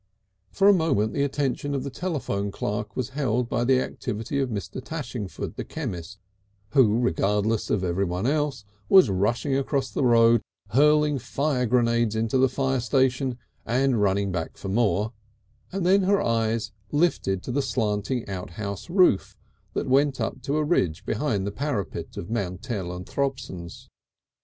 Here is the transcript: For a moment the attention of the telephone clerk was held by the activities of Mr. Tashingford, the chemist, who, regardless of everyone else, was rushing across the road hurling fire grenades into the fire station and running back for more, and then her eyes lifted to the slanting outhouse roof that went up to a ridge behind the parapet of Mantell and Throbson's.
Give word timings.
For 0.49 0.67
a 0.67 0.73
moment 0.73 1.13
the 1.13 1.21
attention 1.21 1.75
of 1.75 1.83
the 1.83 1.91
telephone 1.91 2.49
clerk 2.49 2.95
was 2.95 3.09
held 3.09 3.47
by 3.47 3.63
the 3.63 3.79
activities 3.79 4.41
of 4.41 4.49
Mr. 4.49 4.83
Tashingford, 4.83 5.57
the 5.57 5.63
chemist, 5.63 6.17
who, 6.69 6.97
regardless 6.99 7.69
of 7.69 7.83
everyone 7.83 8.25
else, 8.25 8.65
was 8.89 9.11
rushing 9.11 9.55
across 9.55 9.91
the 9.91 10.03
road 10.03 10.41
hurling 10.69 11.19
fire 11.19 11.67
grenades 11.67 12.15
into 12.15 12.39
the 12.39 12.49
fire 12.49 12.79
station 12.79 13.37
and 13.63 14.01
running 14.01 14.31
back 14.31 14.57
for 14.57 14.69
more, 14.69 15.13
and 15.71 15.85
then 15.85 16.01
her 16.01 16.19
eyes 16.19 16.71
lifted 16.91 17.43
to 17.43 17.51
the 17.51 17.61
slanting 17.61 18.27
outhouse 18.27 18.89
roof 18.89 19.37
that 19.75 19.85
went 19.87 20.19
up 20.19 20.41
to 20.41 20.57
a 20.57 20.63
ridge 20.65 21.05
behind 21.05 21.45
the 21.45 21.51
parapet 21.51 22.17
of 22.17 22.27
Mantell 22.27 22.91
and 22.91 23.05
Throbson's. 23.07 23.87